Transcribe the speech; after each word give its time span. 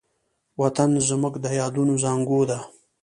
وطن 0.61 0.91
زموږ 1.07 1.33
د 1.43 1.45
یادونو 1.59 1.93
زانګو 2.03 2.41
ده. 2.49 2.59